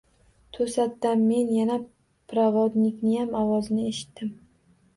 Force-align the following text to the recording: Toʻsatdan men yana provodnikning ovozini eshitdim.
Toʻsatdan 0.57 1.21
men 1.27 1.51
yana 1.59 1.75
provodnikning 2.33 3.37
ovozini 3.43 3.87
eshitdim. 3.95 4.37